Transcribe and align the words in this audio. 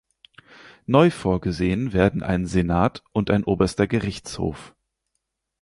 Neu 0.87 1.11
vorgesehen 1.11 1.93
werden 1.93 2.23
ein 2.23 2.47
Senat 2.47 3.03
und 3.11 3.29
ein 3.29 3.43
Oberster 3.43 3.85
Gerichtshof. 3.85 4.73